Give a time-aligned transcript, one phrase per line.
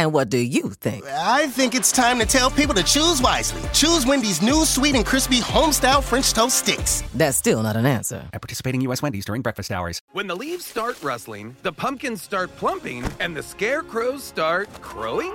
[0.00, 1.04] And what do you think?
[1.04, 3.60] I think it's time to tell people to choose wisely.
[3.74, 7.02] Choose Wendy's new sweet and crispy homestyle French toast sticks.
[7.14, 8.26] That's still not an answer.
[8.32, 9.02] At participating U.S.
[9.02, 10.00] Wendy's during breakfast hours.
[10.12, 15.34] When the leaves start rustling, the pumpkins start plumping, and the scarecrows start crowing?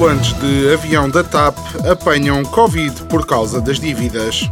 [0.00, 4.48] Tripulantes de avião da TAP apanham Covid por causa das dívidas.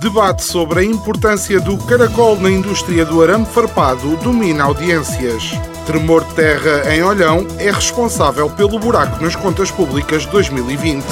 [0.00, 5.52] Debate sobre a importância do caracol na indústria do arame farpado domina audiências.
[5.86, 11.04] Tremor de terra em Olhão é responsável pelo buraco nas contas públicas de 2020.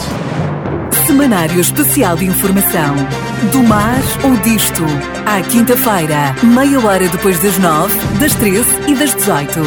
[1.07, 2.97] Semanário Especial de Informação.
[3.53, 4.83] Do mar ou disto.
[5.25, 9.61] À quinta-feira, meia hora depois das nove, das treze e das dezoito.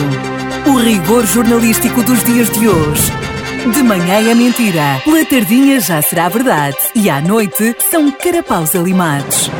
[0.67, 3.28] O rigor jornalístico dos dias de hoje.
[3.67, 9.51] De manhã é mentira, pela tardinha já será verdade e à noite são carapaus alimados.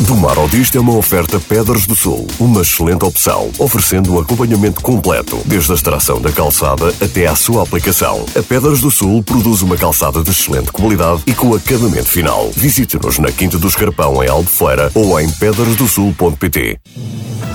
[0.00, 4.20] Do Mar ao Disto é uma oferta Pedras do Sul, uma excelente opção, oferecendo um
[4.20, 8.26] acompanhamento completo, desde a extração da calçada até à sua aplicação.
[8.36, 12.50] A Pedras do Sul produz uma calçada de excelente qualidade e com acabamento final.
[12.54, 16.78] Visite-nos na Quinta do Escarpão, em Albufeira, ou em pedrasdosul.pt.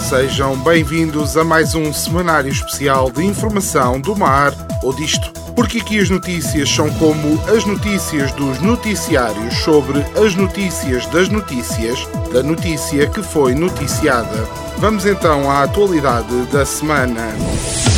[0.10, 4.54] Sejam bem-vindos a mais um semanário especial de informação do mar
[4.84, 5.32] ou disto.
[5.56, 12.06] Porque aqui as notícias são como as notícias dos noticiários sobre as notícias das notícias
[12.34, 14.48] da notícia que foi noticiada.
[14.80, 17.91] Vamos então à atualidade da semana.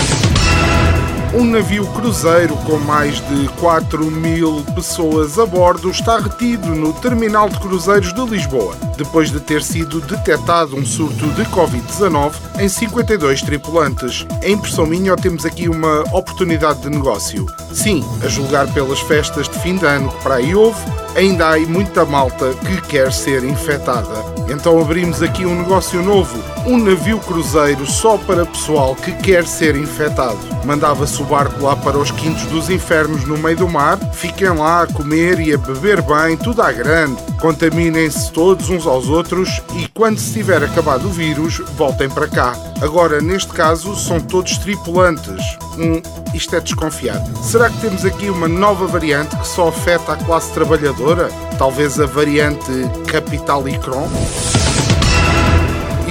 [1.35, 7.49] Um navio cruzeiro com mais de 4 mil pessoas a bordo está retido no terminal
[7.49, 13.41] de cruzeiros de Lisboa, depois de ter sido detectado um surto de Covid-19 em 52
[13.41, 14.27] tripulantes.
[14.43, 17.47] Em impressão minha, temos aqui uma oportunidade de negócio.
[17.73, 20.79] Sim, a julgar pelas festas de fim de ano que para aí houve,
[21.15, 24.33] ainda há muita malta que quer ser infectada.
[24.47, 29.75] Então abrimos aqui um negócio novo, um navio cruzeiro só para pessoal que quer ser
[29.75, 30.37] infectado.
[30.65, 34.83] Mandava-se o barco lá para os quintos dos infernos no meio do mar, fiquem lá
[34.83, 37.21] a comer e a beber bem, tudo à grande.
[37.39, 42.55] Contaminem-se todos uns aos outros e quando se tiver acabado o vírus, voltem para cá.
[42.81, 45.57] Agora, neste caso, são todos tripulantes.
[45.77, 46.01] Hum,
[46.33, 47.37] isto é desconfiado.
[47.43, 51.29] Será que temos aqui uma nova variante que só afeta a classe trabalhadora?
[51.57, 52.71] Talvez a variante
[53.11, 54.09] Capital Icron?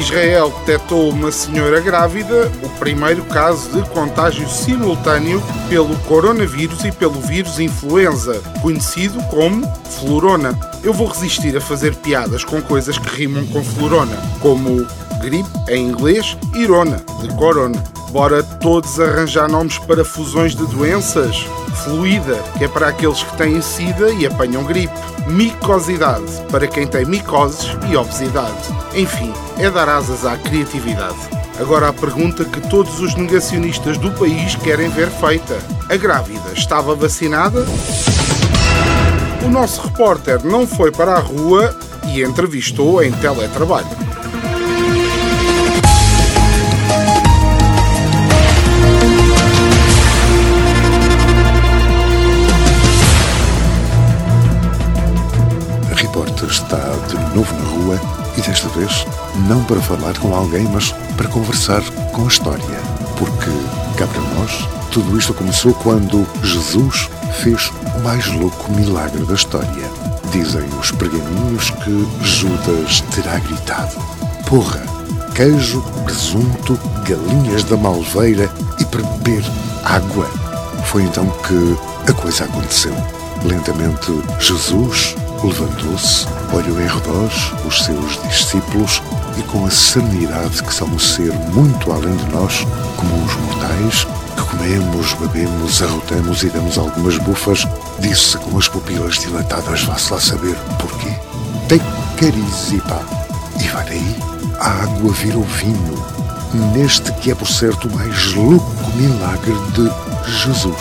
[0.03, 7.21] Israel detectou uma senhora grávida, o primeiro caso de contágio simultâneo pelo coronavírus e pelo
[7.21, 9.65] vírus influenza, conhecido como
[10.01, 10.59] florona.
[10.83, 14.85] Eu vou resistir a fazer piadas com coisas que rimam com florona, como
[15.21, 17.81] gripe em inglês, irona, de corona.
[18.13, 21.47] Bora todos arranjar nomes para fusões de doenças?
[21.83, 24.93] Fluida, que é para aqueles que têm sida e apanham gripe.
[25.29, 28.69] Micosidade, para quem tem micoses e obesidade.
[28.95, 31.17] Enfim, é dar asas à criatividade.
[31.59, 35.59] Agora a pergunta que todos os negacionistas do país querem ver feita:
[35.89, 37.65] a grávida estava vacinada?
[39.43, 41.75] O nosso repórter não foi para a rua
[42.09, 44.12] e entrevistou em teletrabalho.
[58.63, 59.07] Desta vez
[59.49, 61.83] não para falar com alguém, mas para conversar
[62.13, 62.81] com a história.
[63.19, 63.51] Porque,
[63.97, 67.09] cá para nós, tudo isto começou quando Jesus
[67.43, 69.91] fez o mais louco milagre da história.
[70.31, 73.97] Dizem os pergaminhos que Judas terá gritado:
[74.47, 74.81] Porra!
[75.35, 79.43] Queijo, presunto, galinhas da malveira e para beber
[79.83, 80.29] água.
[80.85, 82.95] Foi então que a coisa aconteceu.
[83.45, 87.31] Lentamente, Jesus levantou-se, olhou em redor
[87.67, 89.03] os seus discípulos
[89.39, 92.67] e, com a serenidade que são um ser muito além de nós,
[92.97, 94.07] como os mortais,
[94.37, 97.67] que comemos, bebemos, arrotamos e damos algumas bufas,
[98.03, 101.15] Disse com as pupilas dilatadas, vá-se lá saber porquê.
[101.69, 101.79] Tem
[102.17, 103.63] cariz e.
[103.63, 104.17] E vai daí,
[104.59, 106.05] a água vira o vinho.
[106.75, 110.77] Neste que é, por certo, o mais louco milagre de Jesus.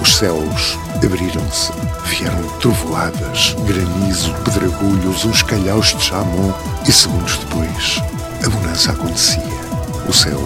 [0.00, 1.72] Os céus abriram-se,
[2.04, 6.52] vieram trovoadas, granizo, pedregulhos, uns calhaus de chamon
[6.86, 8.02] e segundos depois
[8.44, 9.42] a bonança acontecia.
[10.08, 10.40] O céu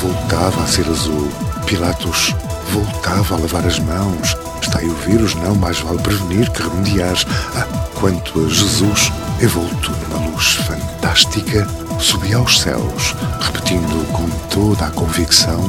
[0.00, 1.28] voltava a ser azul,
[1.66, 2.34] Pilatos
[2.70, 4.36] voltava a lavar as mãos.
[4.62, 7.14] Está aí o vírus, não, mais vale prevenir que remediar.
[7.54, 11.66] Ah, quanto a Jesus, envolto numa luz fantástica,
[11.98, 15.62] subia aos céus, repetindo com toda a convicção: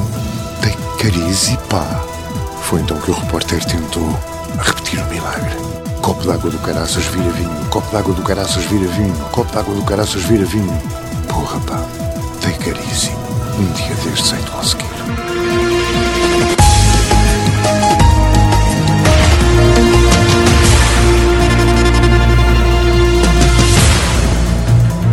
[0.62, 2.13] Tem cariz e pá.
[2.64, 4.08] Foi então que o repórter tentou
[4.58, 5.54] repetir o milagre.
[6.00, 9.82] Copo d'água do caraças vira vinho, copo d'água do caraças vira vinho, copo d'água do
[9.84, 10.82] caraças vira vinho.
[11.28, 11.84] Porra, pá,
[12.40, 13.10] tem cariz.
[13.58, 14.84] Um dia destes hei de conseguir.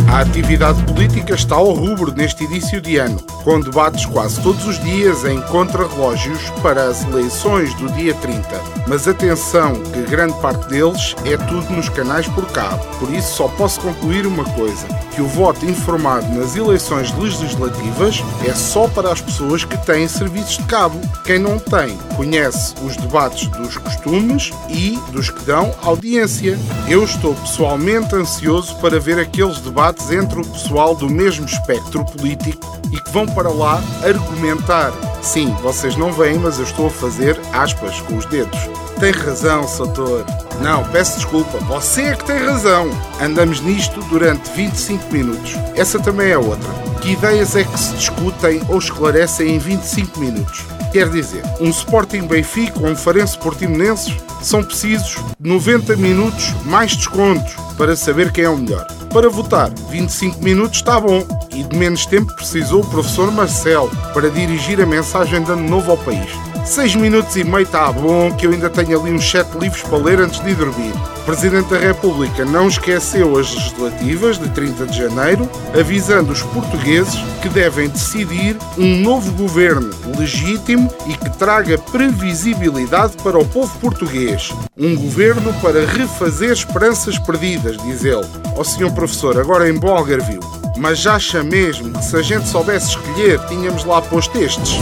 [0.08, 4.78] A atividade política está ao rubro neste início de ano, com debates quase todos os
[4.80, 8.42] dias em contrarrelógios para as eleições do dia 30.
[8.86, 12.84] Mas atenção, que grande parte deles é tudo nos canais por cabo.
[12.98, 18.52] Por isso só posso concluir uma coisa, que o voto informado nas eleições legislativas é
[18.54, 21.00] só para as pessoas que têm serviços de cabo.
[21.24, 26.58] Quem não tem, conhece os debates dos costumes e dos que dão audiência.
[26.88, 32.80] Eu estou pessoalmente ansioso para ver aqueles debates entre o pessoal do mesmo espectro político
[32.92, 34.92] e que vão para lá argumentar.
[35.22, 38.58] Sim, vocês não veem, mas eu estou a fazer aspas com os dedos.
[38.98, 40.24] Tem razão, Soutor.
[40.60, 42.88] Não, peço desculpa, você é que tem razão.
[43.20, 45.54] Andamos nisto durante 25 minutos.
[45.74, 46.70] Essa também é outra.
[47.00, 50.64] Que ideias é que se discutem ou esclarecem em 25 minutos?
[50.92, 57.54] Quer dizer, um Sporting Benfica ou um Farense Portimonenses são precisos 90 minutos mais descontos
[57.76, 58.86] para saber quem é o melhor.
[59.12, 61.22] Para votar, 25 minutos está bom.
[61.54, 65.90] E de menos tempo precisou o professor Marcelo para dirigir a mensagem de ano novo
[65.90, 66.30] ao país.
[66.64, 69.98] 6 minutos e meio está bom, que eu ainda tenho ali uns 7 livros para
[69.98, 70.92] ler antes de ir dormir.
[71.22, 75.48] O Presidente da República não esqueceu as legislativas de 30 de janeiro,
[75.78, 83.38] avisando os portugueses que devem decidir um novo governo legítimo e que traga previsibilidade para
[83.38, 84.52] o povo português.
[84.78, 88.26] Um governo para refazer esperanças perdidas, diz ele.
[88.56, 90.40] Ó oh, senhor professor, agora em bom algarvio.
[90.76, 94.78] Mas já acha mesmo que se a gente soubesse escolher, tínhamos lá posto estes?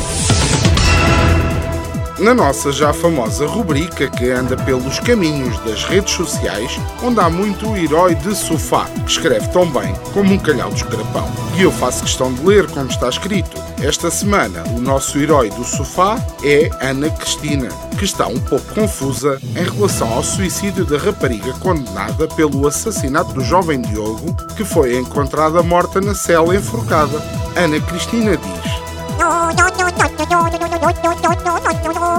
[2.20, 7.74] Na nossa já famosa rubrica que anda pelos caminhos das redes sociais, onde há muito
[7.74, 11.26] herói de sofá, que escreve tão bem como um calhau de escarapão.
[11.56, 13.56] E eu faço questão de ler como está escrito.
[13.82, 19.40] Esta semana, o nosso herói do sofá é Ana Cristina, que está um pouco confusa
[19.56, 25.62] em relação ao suicídio da rapariga condenada pelo assassinato do jovem Diogo, que foi encontrada
[25.62, 27.18] morta na cela enforcada.
[27.56, 28.79] Ana Cristina diz: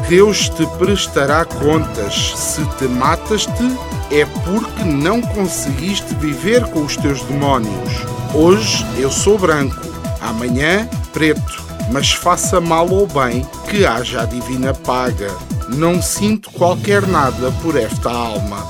[0.07, 2.33] Deus te prestará contas.
[2.35, 3.77] Se te matas-te,
[4.11, 8.05] é porque não conseguiste viver com os teus demónios.
[8.33, 9.79] Hoje eu sou branco,
[10.19, 15.31] amanhã preto, mas faça mal ou bem, que haja a divina paga.
[15.69, 18.67] Não sinto qualquer nada por esta alma.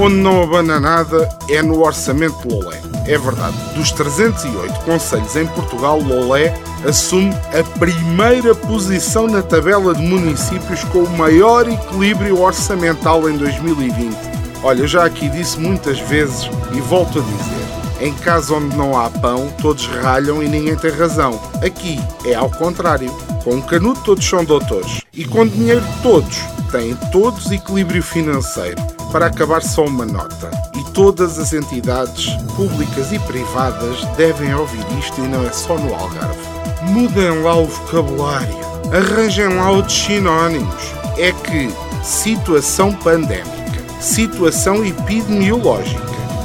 [0.00, 2.83] Onde não abana nada é no orçamento Lolé.
[3.06, 6.58] É verdade, dos 308 conselhos em Portugal, Lolé
[6.88, 14.16] assume a primeira posição na tabela de municípios com o maior equilíbrio orçamental em 2020.
[14.62, 19.10] Olha, já aqui disse muitas vezes e volto a dizer: em casa onde não há
[19.10, 21.38] pão, todos ralham e ninguém tem razão.
[21.64, 23.10] Aqui é ao contrário.
[23.44, 26.38] Com um canudo todos são doutores e com dinheiro todos
[26.72, 28.80] têm todos equilíbrio financeiro.
[29.12, 30.50] Para acabar só uma nota.
[30.94, 36.38] Todas as entidades públicas e privadas devem ouvir isto e não é só no Algarve.
[36.82, 38.54] Mudem lá o vocabulário.
[38.92, 40.72] Arranjem lá outros sinónimos.
[41.18, 41.68] É que
[42.04, 46.00] situação pandémica, situação epidemiológica,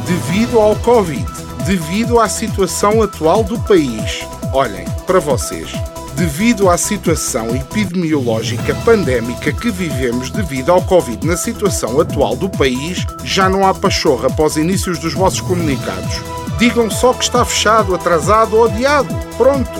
[0.07, 1.27] devido ao Covid,
[1.67, 4.25] devido à situação atual do país.
[4.51, 5.69] Olhem, para vocês,
[6.19, 13.07] devido à situação epidemiológica pandémica que vivemos devido ao Covid na situação atual do país,
[13.23, 16.21] já não há pachorra após inícios dos vossos comunicados.
[16.57, 19.15] Digam só que está fechado, atrasado ou adiado.
[19.37, 19.71] Pronto.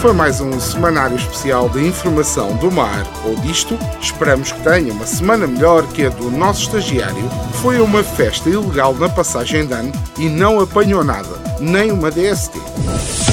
[0.00, 3.78] Foi mais um semanário especial de informação do mar ou disto.
[4.00, 7.28] Esperamos que tenha uma semana melhor que a do nosso estagiário.
[7.60, 13.31] Foi uma festa ilegal na passagem de ano e não apanhou nada, nem uma DST.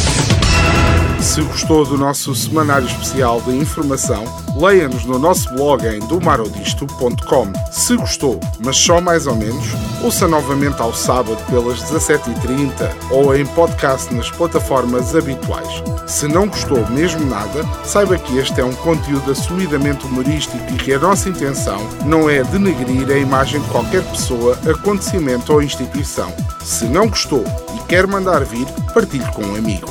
[1.21, 4.25] Se gostou do nosso semanário especial de informação,
[4.59, 7.53] Leia-nos no nosso blog em domarodisto.com.
[7.71, 9.67] Se gostou, mas só mais ou menos,
[10.03, 12.71] ouça novamente ao sábado pelas 17h30
[13.09, 15.81] ou em podcast nas plataformas habituais.
[16.07, 20.93] Se não gostou mesmo nada, saiba que este é um conteúdo assumidamente humorístico e que
[20.93, 26.33] a nossa intenção não é denegrir a imagem de qualquer pessoa, acontecimento ou instituição.
[26.61, 27.45] Se não gostou
[27.77, 29.87] e quer mandar vir, partilhe com um amigo.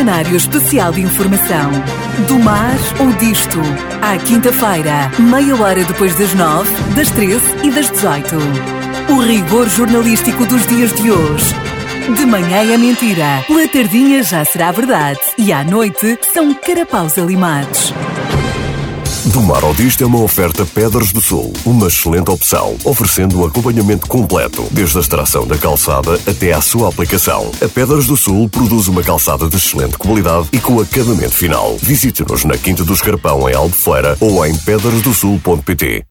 [0.00, 1.70] Semanário Especial de Informação.
[2.26, 3.58] Do mar ou disto.
[4.00, 8.36] À quinta-feira, meia hora depois das nove, das treze e das dezoito.
[9.10, 11.54] O rigor jornalístico dos dias de hoje.
[12.16, 17.92] De manhã é mentira, pela tardinha já será verdade e à noite são carapaus alimados.
[19.32, 23.46] Do Mar ao Disto é uma oferta Pedras do Sul, uma excelente opção, oferecendo o
[23.46, 27.48] acompanhamento completo, desde a extração da calçada até à sua aplicação.
[27.62, 31.76] A Pedras do Sul produz uma calçada de excelente qualidade e com acabamento final.
[31.80, 36.09] Visite-nos na Quinta do Escarpão, em Albufeira, ou em pedrasdosul.pt.